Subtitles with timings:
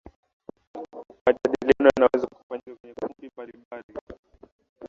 [1.25, 3.93] majadiliano yanaweza kufanyika kwenye kumbi mbalimbali